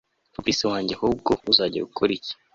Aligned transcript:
Fabric 0.33 0.59
wajye 0.71 0.93
ahubwo 0.97 1.31
uzakora 1.51 2.11
iki 2.17 2.33